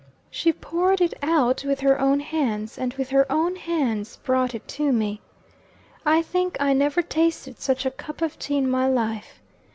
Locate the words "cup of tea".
7.91-8.57